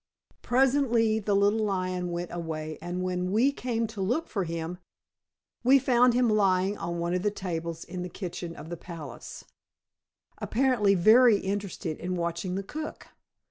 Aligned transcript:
Presently 0.41 1.19
the 1.19 1.35
little 1.35 1.63
lion 1.63 2.09
went 2.09 2.31
away, 2.33 2.79
and 2.81 3.03
when 3.03 3.31
we 3.31 3.51
came 3.51 3.85
to 3.85 4.01
look 4.01 4.27
for 4.27 4.45
him, 4.45 4.79
we 5.63 5.77
found 5.77 6.15
him 6.15 6.27
lying 6.27 6.75
on 6.75 6.97
one 6.97 7.13
of 7.13 7.21
the 7.21 7.29
tables 7.29 7.83
in 7.83 8.01
the 8.01 8.09
kitchen 8.09 8.55
of 8.55 8.69
the 8.71 8.77
palace, 8.77 9.45
apparently 10.39 10.95
very 10.95 11.35
much 11.35 11.43
interested 11.45 11.99
in 11.99 12.15
watching 12.15 12.55
the 12.55 12.63
cook. 12.63 13.09